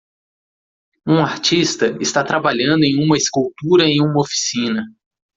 [1.05, 4.83] Um artista está trabalhando em uma escultura em uma oficina.